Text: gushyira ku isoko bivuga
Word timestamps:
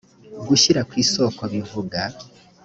gushyira 0.47 0.81
ku 0.89 0.93
isoko 1.03 1.41
bivuga 1.53 2.01